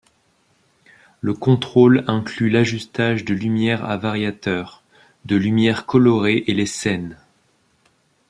[1.21, 4.81] Le contrôle inclut l’ajustage de lumières à variateur,
[5.25, 7.19] de lumières colorées et les scènes.